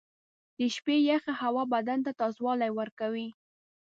[0.57, 3.27] •د شپې یخې هوا بدن ته تازهوالی ورکوي.